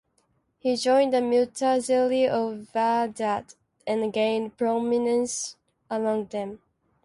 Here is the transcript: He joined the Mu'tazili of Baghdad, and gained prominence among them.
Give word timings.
He 0.57 0.77
joined 0.77 1.13
the 1.13 1.19
Mu'tazili 1.21 2.27
of 2.27 2.73
Baghdad, 2.73 3.53
and 3.85 4.11
gained 4.11 4.57
prominence 4.57 5.57
among 5.91 6.25
them. 6.29 6.59